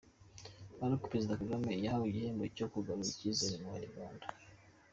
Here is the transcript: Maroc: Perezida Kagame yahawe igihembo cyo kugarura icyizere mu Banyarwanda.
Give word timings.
Maroc: 0.79 1.01
Perezida 1.11 1.39
Kagame 1.41 1.71
yahawe 1.85 2.05
igihembo 2.07 2.43
cyo 2.57 2.67
kugarura 2.73 3.05
icyizere 3.11 3.55
mu 3.61 3.69
Banyarwanda. 3.73 4.25